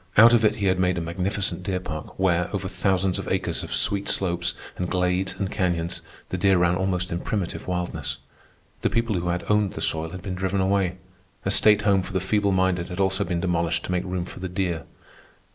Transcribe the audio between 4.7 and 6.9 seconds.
and glades and canyons, the deer ran